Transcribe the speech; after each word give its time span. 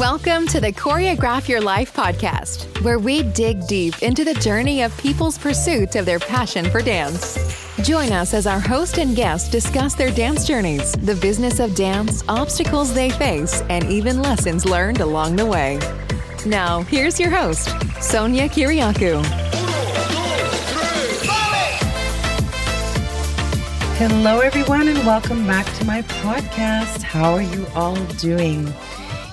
Welcome 0.00 0.46
to 0.46 0.62
the 0.62 0.72
Choreograph 0.72 1.46
Your 1.46 1.60
Life 1.60 1.92
podcast, 1.92 2.82
where 2.82 2.98
we 2.98 3.22
dig 3.22 3.66
deep 3.66 4.02
into 4.02 4.24
the 4.24 4.32
journey 4.32 4.80
of 4.80 4.96
people's 4.96 5.36
pursuit 5.36 5.94
of 5.94 6.06
their 6.06 6.18
passion 6.18 6.64
for 6.70 6.80
dance. 6.80 7.36
Join 7.82 8.10
us 8.10 8.32
as 8.32 8.46
our 8.46 8.60
host 8.60 8.96
and 8.96 9.14
guest 9.14 9.52
discuss 9.52 9.94
their 9.94 10.10
dance 10.10 10.46
journeys, 10.46 10.92
the 10.92 11.16
business 11.16 11.60
of 11.60 11.74
dance, 11.74 12.24
obstacles 12.30 12.94
they 12.94 13.10
face, 13.10 13.60
and 13.68 13.84
even 13.90 14.22
lessons 14.22 14.64
learned 14.64 15.02
along 15.02 15.36
the 15.36 15.44
way. 15.44 15.78
Now, 16.46 16.80
here's 16.84 17.20
your 17.20 17.30
host, 17.30 17.68
Sonia 18.02 18.48
Kyriakou. 18.48 19.22
Hello, 23.98 24.40
everyone, 24.40 24.88
and 24.88 24.98
welcome 25.00 25.46
back 25.46 25.66
to 25.74 25.84
my 25.84 26.00
podcast. 26.00 27.02
How 27.02 27.34
are 27.34 27.42
you 27.42 27.66
all 27.74 28.02
doing? 28.14 28.72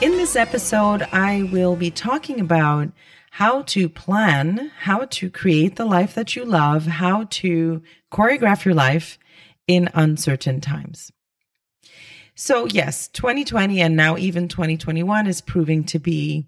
In 0.00 0.12
this 0.12 0.34
episode, 0.34 1.02
I 1.12 1.42
will 1.52 1.76
be 1.76 1.90
talking 1.90 2.40
about 2.40 2.90
how 3.32 3.60
to 3.62 3.86
plan, 3.86 4.72
how 4.78 5.04
to 5.04 5.28
create 5.28 5.76
the 5.76 5.84
life 5.84 6.14
that 6.14 6.34
you 6.34 6.46
love, 6.46 6.86
how 6.86 7.24
to 7.24 7.82
choreograph 8.10 8.64
your 8.64 8.72
life 8.72 9.18
in 9.66 9.90
uncertain 9.92 10.62
times. 10.62 11.12
So, 12.34 12.64
yes, 12.64 13.08
2020 13.08 13.82
and 13.82 13.94
now 13.94 14.16
even 14.16 14.48
2021 14.48 15.26
is 15.26 15.42
proving 15.42 15.84
to 15.84 15.98
be 15.98 16.46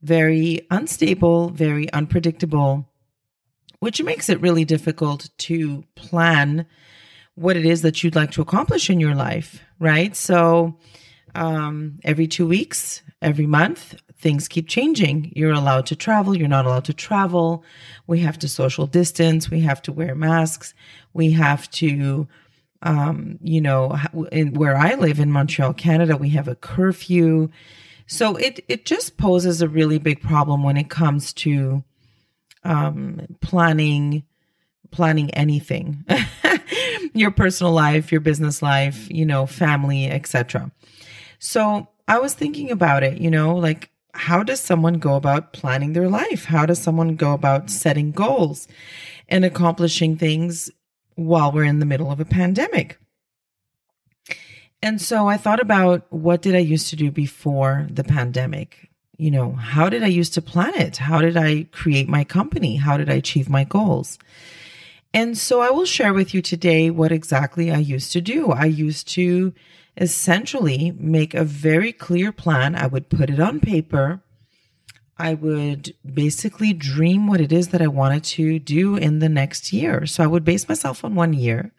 very 0.00 0.64
unstable, 0.70 1.48
very 1.48 1.92
unpredictable, 1.92 2.88
which 3.80 4.00
makes 4.00 4.28
it 4.28 4.40
really 4.40 4.64
difficult 4.64 5.28
to 5.38 5.82
plan 5.96 6.66
what 7.34 7.56
it 7.56 7.66
is 7.66 7.82
that 7.82 8.04
you'd 8.04 8.14
like 8.14 8.30
to 8.30 8.42
accomplish 8.42 8.88
in 8.88 9.00
your 9.00 9.16
life, 9.16 9.60
right? 9.80 10.14
So, 10.14 10.78
um, 11.34 11.98
every 12.04 12.26
two 12.26 12.46
weeks, 12.46 13.02
every 13.20 13.46
month, 13.46 13.94
things 14.16 14.48
keep 14.48 14.68
changing. 14.68 15.32
You're 15.34 15.52
allowed 15.52 15.86
to 15.86 15.96
travel, 15.96 16.36
you're 16.36 16.48
not 16.48 16.66
allowed 16.66 16.84
to 16.86 16.94
travel. 16.94 17.64
We 18.06 18.20
have 18.20 18.38
to 18.40 18.48
social 18.48 18.86
distance, 18.86 19.50
we 19.50 19.60
have 19.60 19.82
to 19.82 19.92
wear 19.92 20.14
masks, 20.14 20.74
we 21.12 21.32
have 21.32 21.70
to, 21.72 22.28
um, 22.82 23.38
you 23.42 23.60
know, 23.60 23.98
in, 24.30 24.54
where 24.54 24.76
I 24.76 24.94
live 24.94 25.18
in 25.18 25.32
Montreal, 25.32 25.74
Canada, 25.74 26.16
we 26.16 26.30
have 26.30 26.48
a 26.48 26.54
curfew. 26.54 27.50
So 28.06 28.36
it 28.36 28.64
it 28.68 28.84
just 28.84 29.16
poses 29.16 29.62
a 29.62 29.68
really 29.68 29.98
big 29.98 30.20
problem 30.20 30.62
when 30.62 30.76
it 30.76 30.90
comes 30.90 31.32
to 31.34 31.82
um, 32.64 33.26
planning 33.40 34.24
planning 34.90 35.30
anything 35.30 36.04
your 37.14 37.30
personal 37.30 37.72
life 37.72 38.12
your 38.12 38.20
business 38.20 38.60
life 38.60 39.10
you 39.10 39.24
know 39.24 39.46
family 39.46 40.10
etc 40.10 40.70
so 41.44 41.88
I 42.06 42.20
was 42.20 42.34
thinking 42.34 42.70
about 42.70 43.02
it, 43.02 43.18
you 43.18 43.28
know, 43.28 43.56
like 43.56 43.90
how 44.14 44.44
does 44.44 44.60
someone 44.60 44.94
go 44.94 45.16
about 45.16 45.52
planning 45.52 45.92
their 45.92 46.08
life? 46.08 46.44
How 46.44 46.66
does 46.66 46.80
someone 46.80 47.16
go 47.16 47.32
about 47.32 47.68
setting 47.68 48.12
goals 48.12 48.68
and 49.28 49.44
accomplishing 49.44 50.16
things 50.16 50.70
while 51.16 51.50
we're 51.50 51.64
in 51.64 51.80
the 51.80 51.84
middle 51.84 52.12
of 52.12 52.20
a 52.20 52.24
pandemic? 52.24 53.00
And 54.80 55.02
so 55.02 55.26
I 55.26 55.36
thought 55.36 55.60
about 55.60 56.06
what 56.12 56.42
did 56.42 56.54
I 56.54 56.58
used 56.58 56.90
to 56.90 56.96
do 56.96 57.10
before 57.10 57.88
the 57.90 58.04
pandemic? 58.04 58.90
You 59.18 59.32
know, 59.32 59.50
how 59.50 59.88
did 59.88 60.04
I 60.04 60.08
used 60.08 60.34
to 60.34 60.42
plan 60.42 60.76
it? 60.76 60.98
How 60.98 61.20
did 61.20 61.36
I 61.36 61.64
create 61.72 62.08
my 62.08 62.22
company? 62.22 62.76
How 62.76 62.96
did 62.96 63.10
I 63.10 63.14
achieve 63.14 63.48
my 63.48 63.64
goals? 63.64 64.16
And 65.12 65.36
so 65.36 65.60
I 65.60 65.70
will 65.70 65.86
share 65.86 66.14
with 66.14 66.34
you 66.34 66.40
today 66.40 66.88
what 66.88 67.10
exactly 67.10 67.72
I 67.72 67.78
used 67.78 68.12
to 68.12 68.20
do. 68.20 68.52
I 68.52 68.66
used 68.66 69.08
to 69.08 69.52
essentially 69.96 70.92
make 70.98 71.34
a 71.34 71.44
very 71.44 71.92
clear 71.92 72.32
plan. 72.32 72.74
I 72.74 72.86
would 72.86 73.08
put 73.08 73.30
it 73.30 73.40
on 73.40 73.60
paper. 73.60 74.22
I 75.18 75.34
would 75.34 75.94
basically 76.04 76.72
dream 76.72 77.26
what 77.26 77.40
it 77.40 77.52
is 77.52 77.68
that 77.68 77.82
I 77.82 77.86
wanted 77.86 78.24
to 78.24 78.58
do 78.58 78.96
in 78.96 79.18
the 79.18 79.28
next 79.28 79.72
year. 79.72 80.06
So 80.06 80.24
I 80.24 80.26
would 80.26 80.44
base 80.44 80.68
myself 80.68 81.04
on 81.04 81.14
one 81.14 81.32
year 81.32 81.72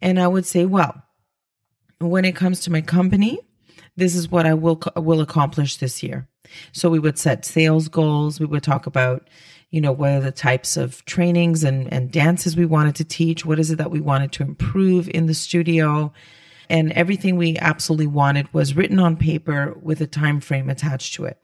and 0.00 0.20
I 0.20 0.28
would 0.28 0.46
say, 0.46 0.66
well, 0.66 1.02
when 1.98 2.24
it 2.24 2.36
comes 2.36 2.60
to 2.60 2.72
my 2.72 2.80
company, 2.80 3.38
this 3.96 4.14
is 4.14 4.30
what 4.30 4.46
I 4.46 4.54
will 4.54 4.80
will 4.96 5.20
accomplish 5.20 5.76
this 5.76 6.02
year. 6.02 6.28
So 6.72 6.90
we 6.90 6.98
would 6.98 7.18
set 7.18 7.44
sales 7.44 7.88
goals, 7.88 8.40
we 8.40 8.46
would 8.46 8.62
talk 8.62 8.86
about 8.86 9.28
you 9.70 9.80
know 9.80 9.92
what 9.92 10.10
are 10.10 10.20
the 10.20 10.32
types 10.32 10.76
of 10.76 11.04
trainings 11.04 11.62
and 11.62 11.92
and 11.92 12.10
dances 12.10 12.56
we 12.56 12.66
wanted 12.66 12.96
to 12.96 13.04
teach, 13.04 13.44
what 13.44 13.58
is 13.58 13.70
it 13.70 13.76
that 13.76 13.90
we 13.90 14.00
wanted 14.00 14.32
to 14.32 14.42
improve 14.42 15.08
in 15.08 15.26
the 15.26 15.34
studio, 15.34 16.12
and 16.70 16.92
everything 16.92 17.36
we 17.36 17.58
absolutely 17.58 18.06
wanted 18.06 18.52
was 18.54 18.76
written 18.76 18.98
on 18.98 19.16
paper 19.16 19.76
with 19.82 20.00
a 20.00 20.06
time 20.06 20.40
frame 20.40 20.70
attached 20.70 21.14
to 21.14 21.24
it. 21.24 21.38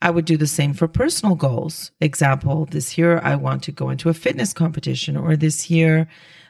I 0.00 0.10
would 0.10 0.24
do 0.24 0.36
the 0.36 0.46
same 0.46 0.72
for 0.72 0.88
personal 0.88 1.34
goals. 1.34 1.90
Example, 2.00 2.66
this 2.66 2.96
year 2.96 3.20
I 3.22 3.36
want 3.36 3.62
to 3.64 3.72
go 3.72 3.90
into 3.90 4.08
a 4.08 4.14
fitness 4.14 4.52
competition 4.52 5.16
or 5.16 5.36
this 5.36 5.70
year 5.70 6.08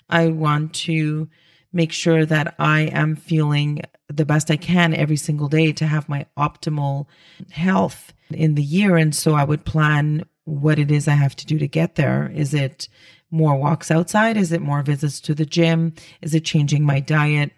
I 0.09 0.29
want 0.29 0.75
to 0.75 1.29
make 1.73 1.93
sure 1.93 2.27
that 2.27 2.55
I 2.59 2.83
am 2.83 3.17
feeling 3.17 3.81
the 4.09 4.27
best 4.27 4.51
I 4.51 4.57
can 4.57 4.95
every 4.95 5.17
single 5.17 5.49
day 5.49 5.73
to 5.73 5.87
have 5.87 6.09
my 6.09 6.27
optimal 6.37 7.07
health 7.51 8.13
in 8.31 8.55
the 8.55 8.63
year. 8.63 8.99
And 8.99 9.15
so 9.15 9.35
I 9.35 9.45
would 9.45 9.65
plan 9.65 10.25
what 10.45 10.79
it 10.79 10.91
is 10.91 11.09
I 11.09 11.13
have 11.13 11.37
to 11.37 11.47
do 11.47 11.59
to 11.59 11.69
get 11.69 11.95
there. 11.95 12.31
Is 12.35 12.53
it 12.53 12.89
more 13.31 13.57
walks 13.57 13.91
outside? 13.91 14.37
Is 14.37 14.53
it 14.53 14.61
more 14.61 14.83
visits 14.83 15.19
to 15.21 15.35
the 15.35 15.47
gym? 15.47 15.95
Is 16.21 16.35
it 16.35 16.45
changing 16.45 16.85
my 16.85 17.01
diet? 17.01 17.53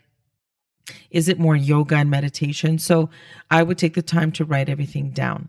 Is 1.11 1.29
it 1.29 1.39
more 1.39 1.57
yoga 1.57 1.97
and 1.97 2.11
meditation? 2.11 2.79
So 2.79 3.11
I 3.51 3.63
would 3.63 3.79
take 3.79 3.95
the 3.95 4.03
time 4.03 4.33
to 4.33 4.45
write 4.45 4.69
everything 4.69 5.11
down. 5.11 5.49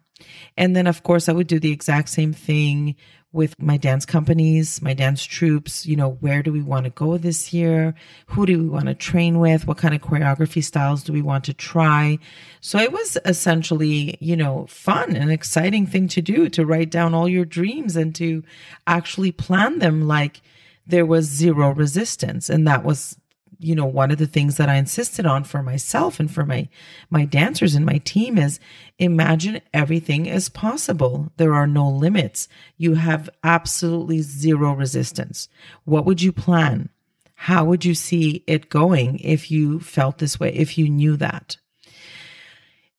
And 0.57 0.75
then, 0.75 0.87
of 0.87 1.03
course, 1.03 1.27
I 1.27 1.33
would 1.33 1.47
do 1.47 1.59
the 1.59 1.71
exact 1.71 2.09
same 2.09 2.33
thing 2.33 2.95
with 3.35 3.53
my 3.61 3.75
dance 3.75 4.05
companies, 4.05 4.81
my 4.81 4.93
dance 4.93 5.21
troupes. 5.21 5.85
You 5.85 5.97
know, 5.97 6.11
where 6.21 6.41
do 6.41 6.53
we 6.53 6.61
want 6.61 6.85
to 6.85 6.89
go 6.89 7.17
this 7.17 7.51
year? 7.51 7.93
Who 8.27 8.45
do 8.45 8.57
we 8.57 8.69
want 8.69 8.85
to 8.85 8.95
train 8.95 9.39
with? 9.39 9.67
What 9.67 9.77
kind 9.77 9.93
of 9.93 10.01
choreography 10.01 10.63
styles 10.63 11.03
do 11.03 11.11
we 11.11 11.21
want 11.21 11.43
to 11.43 11.53
try? 11.53 12.17
So 12.61 12.79
it 12.79 12.93
was 12.93 13.17
essentially, 13.25 14.17
you 14.21 14.37
know, 14.37 14.67
fun 14.69 15.17
and 15.17 15.31
exciting 15.31 15.85
thing 15.85 16.07
to 16.09 16.21
do 16.21 16.47
to 16.49 16.65
write 16.65 16.89
down 16.89 17.13
all 17.13 17.27
your 17.27 17.43
dreams 17.43 17.97
and 17.97 18.15
to 18.15 18.41
actually 18.87 19.33
plan 19.33 19.79
them 19.79 20.07
like 20.07 20.41
there 20.87 21.05
was 21.05 21.25
zero 21.25 21.73
resistance. 21.73 22.49
And 22.49 22.65
that 22.67 22.85
was 22.85 23.17
you 23.59 23.75
know 23.75 23.85
one 23.85 24.11
of 24.11 24.17
the 24.17 24.27
things 24.27 24.57
that 24.57 24.69
i 24.69 24.75
insisted 24.75 25.25
on 25.25 25.43
for 25.43 25.61
myself 25.61 26.19
and 26.19 26.31
for 26.31 26.45
my 26.45 26.67
my 27.09 27.25
dancers 27.25 27.75
and 27.75 27.85
my 27.85 27.97
team 27.99 28.37
is 28.37 28.59
imagine 28.99 29.61
everything 29.73 30.25
is 30.25 30.49
possible 30.49 31.31
there 31.37 31.53
are 31.53 31.67
no 31.67 31.89
limits 31.89 32.47
you 32.77 32.95
have 32.95 33.29
absolutely 33.43 34.21
zero 34.21 34.73
resistance 34.73 35.47
what 35.83 36.05
would 36.05 36.21
you 36.21 36.31
plan 36.31 36.89
how 37.35 37.65
would 37.65 37.83
you 37.83 37.93
see 37.93 38.43
it 38.47 38.69
going 38.69 39.19
if 39.19 39.51
you 39.51 39.79
felt 39.79 40.17
this 40.17 40.39
way 40.39 40.53
if 40.53 40.77
you 40.77 40.89
knew 40.89 41.15
that 41.17 41.57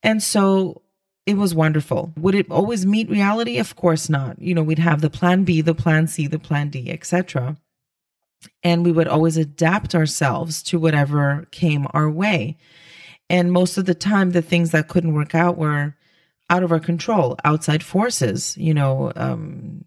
and 0.02 0.22
so 0.22 0.82
it 1.24 1.36
was 1.36 1.56
wonderful. 1.56 2.12
Would 2.18 2.36
it 2.36 2.48
always 2.52 2.86
meet 2.86 3.10
reality? 3.10 3.58
Of 3.58 3.74
course 3.74 4.08
not. 4.08 4.40
You 4.40 4.54
know, 4.54 4.62
we'd 4.62 4.78
have 4.78 5.00
the 5.00 5.10
plan 5.10 5.42
B, 5.42 5.60
the 5.60 5.74
plan 5.74 6.06
C, 6.06 6.28
the 6.28 6.38
plan 6.38 6.68
D, 6.68 6.88
etc 6.88 7.56
and 8.62 8.84
we 8.84 8.92
would 8.92 9.08
always 9.08 9.36
adapt 9.36 9.94
ourselves 9.94 10.62
to 10.64 10.78
whatever 10.78 11.46
came 11.50 11.86
our 11.92 12.10
way. 12.10 12.56
And 13.28 13.52
most 13.52 13.76
of 13.76 13.86
the 13.86 13.94
time, 13.94 14.30
the 14.30 14.42
things 14.42 14.70
that 14.70 14.88
couldn't 14.88 15.14
work 15.14 15.34
out 15.34 15.56
were 15.56 15.96
out 16.48 16.62
of 16.62 16.70
our 16.70 16.80
control, 16.80 17.36
outside 17.44 17.82
forces, 17.82 18.56
you 18.56 18.72
know, 18.72 19.12
um, 19.16 19.84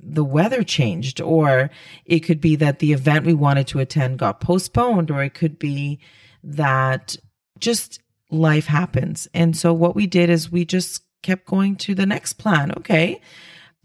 the 0.00 0.24
weather 0.24 0.62
changed, 0.62 1.20
or 1.20 1.70
it 2.04 2.20
could 2.20 2.40
be 2.40 2.56
that 2.56 2.78
the 2.78 2.92
event 2.92 3.26
we 3.26 3.34
wanted 3.34 3.66
to 3.68 3.80
attend 3.80 4.18
got 4.18 4.40
postponed, 4.40 5.10
or 5.10 5.22
it 5.22 5.34
could 5.34 5.58
be 5.58 5.98
that 6.42 7.16
just 7.58 8.00
life 8.30 8.66
happens. 8.66 9.28
And 9.34 9.56
so 9.56 9.72
what 9.72 9.96
we 9.96 10.06
did 10.06 10.30
is 10.30 10.50
we 10.50 10.64
just 10.64 11.02
kept 11.22 11.46
going 11.46 11.76
to 11.76 11.94
the 11.94 12.06
next 12.06 12.34
plan. 12.34 12.72
Okay, 12.78 13.20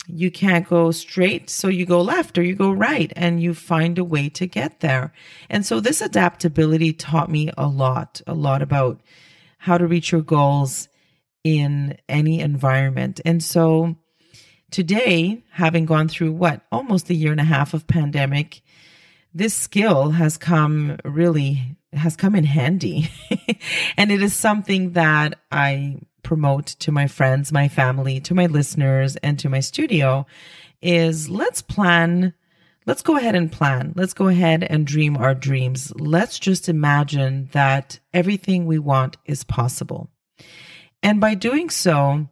you 0.08 0.32
can't 0.32 0.68
go 0.68 0.92
straight, 0.92 1.50
so 1.50 1.68
you 1.68 1.86
go 1.86 2.02
left 2.02 2.38
or 2.38 2.44
you 2.44 2.56
go 2.56 2.72
right 2.72 3.12
and 3.16 3.42
you 3.42 3.54
find 3.54 3.98
a 3.98 4.04
way 4.04 4.30
to 4.30 4.46
get 4.46 4.82
there. 4.82 5.14
And 5.50 5.66
so 5.66 5.80
this 5.80 6.02
adaptability 6.02 6.94
taught 6.94 7.32
me 7.32 7.52
a 7.58 7.68
lot, 7.68 8.22
a 8.28 8.34
lot 8.34 8.62
about 8.62 9.02
how 9.60 9.78
to 9.78 9.88
reach 9.88 10.12
your 10.12 10.22
goals 10.22 10.90
in 11.44 11.98
any 12.10 12.40
environment. 12.40 13.22
And 13.24 13.42
so 13.42 13.96
today, 14.72 15.44
having 15.52 15.86
gone 15.86 16.08
through 16.08 16.34
what 16.34 16.62
almost 16.72 17.10
a 17.10 17.14
year 17.14 17.32
and 17.32 17.42
a 17.42 17.46
half 17.46 17.74
of 17.74 17.88
pandemic, 17.88 18.62
this 19.34 19.54
skill 19.54 20.12
has 20.12 20.38
come 20.38 20.98
really 21.06 21.78
has 21.94 22.16
come 22.16 22.36
in 22.36 22.44
handy. 22.44 23.10
and 23.98 24.12
it 24.12 24.22
is 24.22 24.36
something 24.36 24.94
that 24.94 25.40
I 25.52 26.00
promote 26.33 26.65
to 26.65 26.91
my 26.91 27.06
friends, 27.06 27.51
my 27.51 27.68
family, 27.68 28.19
to 28.19 28.33
my 28.33 28.47
listeners, 28.47 29.15
and 29.18 29.38
to 29.38 29.47
my 29.47 29.59
studio 29.59 30.25
is 30.81 31.30
let's 31.30 31.62
plan. 31.62 32.33
Let's 32.88 33.03
go 33.03 33.18
ahead 33.18 33.35
and 33.35 33.51
plan. 33.51 33.94
Let's 33.95 34.15
go 34.15 34.30
ahead 34.30 34.63
and 34.63 34.88
dream 34.88 35.15
our 35.15 35.35
dreams. 35.35 35.94
Let's 35.95 36.39
just 36.39 36.68
imagine 36.68 37.50
that 37.51 38.00
everything 38.15 38.65
we 38.65 38.80
want 38.80 39.15
is 39.25 39.44
possible. 39.44 40.09
And 41.03 41.21
by 41.21 41.35
doing 41.35 41.69
so, 41.69 42.27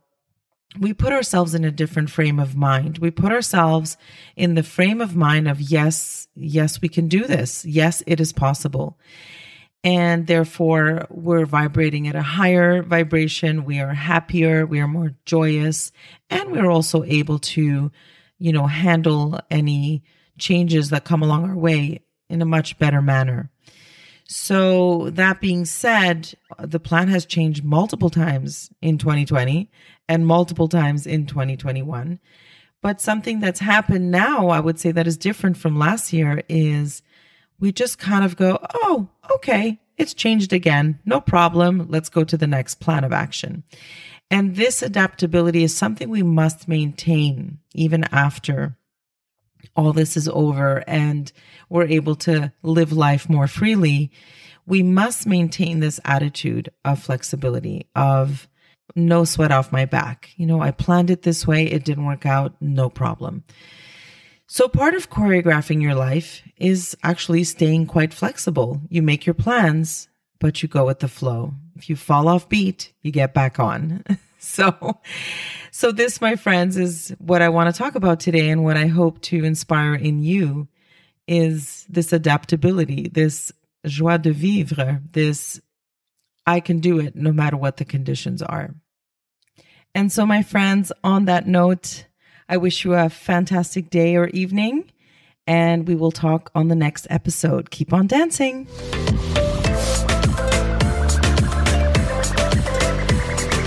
we 0.79 0.93
put 0.93 1.13
ourselves 1.13 1.53
in 1.53 1.63
a 1.63 1.69
different 1.69 2.09
frame 2.09 2.39
of 2.39 2.55
mind. 2.55 2.97
We 2.97 3.11
put 3.11 3.31
ourselves 3.31 3.97
in 4.35 4.55
the 4.55 4.63
frame 4.63 4.99
of 4.99 5.15
mind 5.15 5.47
of, 5.47 5.61
yes, 5.61 6.27
yes, 6.33 6.81
we 6.81 6.89
can 6.89 7.07
do 7.07 7.27
this. 7.27 7.65
Yes, 7.65 8.01
it 8.07 8.19
is 8.19 8.33
possible. 8.33 8.97
And 9.83 10.27
therefore, 10.27 11.07
we're 11.09 11.45
vibrating 11.45 12.07
at 12.07 12.15
a 12.15 12.21
higher 12.21 12.83
vibration. 12.83 13.65
We 13.65 13.79
are 13.79 13.93
happier. 13.93 14.65
We 14.65 14.79
are 14.79 14.87
more 14.87 15.15
joyous. 15.25 15.91
And 16.29 16.51
we're 16.51 16.69
also 16.69 17.03
able 17.03 17.39
to, 17.39 17.91
you 18.37 18.53
know, 18.53 18.67
handle 18.67 19.39
any 19.49 20.03
changes 20.37 20.89
that 20.91 21.03
come 21.03 21.23
along 21.23 21.49
our 21.49 21.55
way 21.55 22.03
in 22.29 22.41
a 22.41 22.45
much 22.45 22.77
better 22.77 23.01
manner. 23.01 23.49
So, 24.27 25.09
that 25.09 25.41
being 25.41 25.65
said, 25.65 26.33
the 26.57 26.79
plan 26.79 27.09
has 27.09 27.25
changed 27.25 27.65
multiple 27.65 28.09
times 28.09 28.71
in 28.81 28.97
2020 28.97 29.69
and 30.07 30.25
multiple 30.25 30.69
times 30.69 31.05
in 31.05 31.25
2021. 31.25 32.19
But 32.81 33.01
something 33.01 33.41
that's 33.41 33.59
happened 33.59 34.09
now, 34.09 34.47
I 34.47 34.59
would 34.59 34.79
say 34.79 34.91
that 34.91 35.05
is 35.05 35.17
different 35.17 35.57
from 35.57 35.77
last 35.77 36.13
year 36.13 36.43
is 36.47 37.01
we 37.59 37.71
just 37.71 37.99
kind 37.99 38.25
of 38.25 38.35
go, 38.35 38.57
oh, 38.73 39.09
okay, 39.35 39.79
it's 39.97 40.13
changed 40.13 40.53
again. 40.53 40.99
No 41.05 41.21
problem. 41.21 41.87
Let's 41.89 42.09
go 42.09 42.23
to 42.23 42.37
the 42.37 42.47
next 42.47 42.75
plan 42.75 43.03
of 43.03 43.11
action. 43.11 43.63
And 44.29 44.55
this 44.55 44.81
adaptability 44.81 45.63
is 45.63 45.75
something 45.75 46.09
we 46.09 46.23
must 46.23 46.67
maintain 46.67 47.59
even 47.73 48.05
after 48.05 48.77
all 49.75 49.93
this 49.93 50.17
is 50.17 50.27
over 50.27 50.83
and 50.87 51.31
we're 51.69 51.85
able 51.85 52.15
to 52.15 52.51
live 52.63 52.91
life 52.91 53.29
more 53.29 53.47
freely. 53.47 54.11
We 54.65 54.83
must 54.83 55.27
maintain 55.27 55.79
this 55.79 55.99
attitude 56.05 56.69
of 56.85 57.01
flexibility, 57.01 57.87
of 57.95 58.47
no 58.95 59.23
sweat 59.23 59.51
off 59.51 59.71
my 59.71 59.85
back. 59.85 60.29
You 60.35 60.45
know, 60.45 60.61
I 60.61 60.71
planned 60.71 61.09
it 61.09 61.23
this 61.23 61.45
way, 61.47 61.65
it 61.65 61.85
didn't 61.85 62.05
work 62.05 62.25
out, 62.25 62.55
no 62.61 62.89
problem. 62.89 63.43
So, 64.53 64.67
part 64.67 64.95
of 64.95 65.09
choreographing 65.09 65.81
your 65.81 65.95
life 65.95 66.41
is 66.57 66.97
actually 67.03 67.45
staying 67.45 67.85
quite 67.85 68.13
flexible. 68.13 68.81
You 68.89 69.01
make 69.01 69.25
your 69.25 69.33
plans, 69.33 70.09
but 70.41 70.61
you 70.61 70.67
go 70.67 70.87
with 70.87 70.99
the 70.99 71.07
flow. 71.07 71.53
If 71.77 71.89
you 71.89 71.95
fall 71.95 72.27
off 72.27 72.49
beat, 72.49 72.91
you 73.01 73.13
get 73.13 73.33
back 73.33 73.61
on. 73.61 74.03
so, 74.39 74.99
so 75.71 75.93
this, 75.93 76.19
my 76.19 76.35
friends, 76.35 76.75
is 76.75 77.15
what 77.19 77.41
I 77.41 77.47
want 77.47 77.73
to 77.73 77.79
talk 77.81 77.95
about 77.95 78.19
today, 78.19 78.49
and 78.49 78.61
what 78.61 78.75
I 78.75 78.87
hope 78.87 79.21
to 79.21 79.45
inspire 79.45 79.95
in 79.95 80.21
you 80.21 80.67
is 81.29 81.85
this 81.87 82.11
adaptability, 82.11 83.07
this 83.07 83.53
joie 83.85 84.17
de 84.17 84.33
vivre, 84.33 85.01
this 85.13 85.61
I 86.45 86.59
can 86.59 86.81
do 86.81 86.99
it 86.99 87.15
no 87.15 87.31
matter 87.31 87.55
what 87.55 87.77
the 87.77 87.85
conditions 87.85 88.41
are. 88.41 88.75
And 89.95 90.11
so, 90.11 90.25
my 90.25 90.43
friends, 90.43 90.91
on 91.05 91.23
that 91.23 91.47
note, 91.47 92.05
I 92.51 92.57
wish 92.57 92.83
you 92.83 92.93
a 92.95 93.07
fantastic 93.09 93.89
day 93.89 94.17
or 94.17 94.27
evening, 94.27 94.91
and 95.47 95.87
we 95.87 95.95
will 95.95 96.11
talk 96.11 96.51
on 96.53 96.67
the 96.67 96.75
next 96.75 97.07
episode. 97.09 97.71
Keep 97.71 97.93
on 97.93 98.07
dancing. 98.07 98.65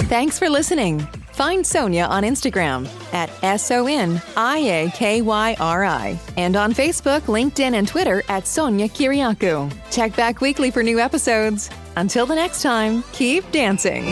Thanks 0.06 0.38
for 0.38 0.50
listening. 0.50 1.00
Find 1.32 1.66
Sonia 1.66 2.04
on 2.04 2.25
Instagram 2.25 2.86
at 3.14 3.31
S 3.42 3.70
O 3.70 3.86
N 3.86 4.20
I 4.36 4.58
A 4.58 4.90
K 4.90 5.22
Y 5.22 5.56
R 5.58 5.84
I 5.84 6.20
and 6.36 6.54
on 6.54 6.75
Facebook, 6.75 7.22
LinkedIn, 7.22 7.72
and 7.72 7.88
Twitter 7.88 8.22
at 8.28 8.46
Sonia 8.46 8.88
Kyriakou. 8.88 9.72
Check 9.90 10.14
back 10.14 10.42
weekly 10.42 10.70
for 10.70 10.82
new 10.82 11.00
episodes. 11.00 11.70
Until 11.96 12.26
the 12.26 12.34
next 12.34 12.60
time, 12.60 13.02
keep 13.12 13.50
dancing. 13.50 14.04